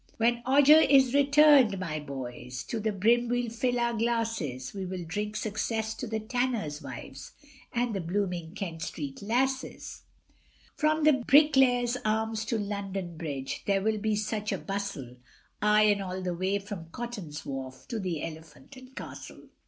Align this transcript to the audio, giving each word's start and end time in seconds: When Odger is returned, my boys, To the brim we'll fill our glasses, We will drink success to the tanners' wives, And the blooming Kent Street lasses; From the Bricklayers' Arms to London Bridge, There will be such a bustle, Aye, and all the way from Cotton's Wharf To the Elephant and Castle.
When 0.17 0.41
Odger 0.47 0.79
is 0.79 1.13
returned, 1.13 1.77
my 1.79 1.99
boys, 1.99 2.63
To 2.63 2.79
the 2.79 2.91
brim 2.91 3.29
we'll 3.29 3.51
fill 3.51 3.79
our 3.79 3.93
glasses, 3.93 4.73
We 4.73 4.83
will 4.83 5.03
drink 5.05 5.35
success 5.35 5.93
to 5.93 6.07
the 6.07 6.19
tanners' 6.19 6.81
wives, 6.81 7.33
And 7.71 7.93
the 7.93 8.01
blooming 8.01 8.55
Kent 8.55 8.81
Street 8.81 9.21
lasses; 9.21 10.01
From 10.75 11.03
the 11.03 11.13
Bricklayers' 11.13 11.97
Arms 12.03 12.45
to 12.45 12.57
London 12.57 13.15
Bridge, 13.15 13.61
There 13.67 13.83
will 13.83 13.99
be 13.99 14.15
such 14.15 14.51
a 14.51 14.57
bustle, 14.57 15.17
Aye, 15.61 15.83
and 15.91 16.01
all 16.01 16.23
the 16.23 16.33
way 16.33 16.57
from 16.57 16.89
Cotton's 16.89 17.45
Wharf 17.45 17.85
To 17.89 17.99
the 17.99 18.23
Elephant 18.23 18.75
and 18.75 18.95
Castle. 18.95 19.49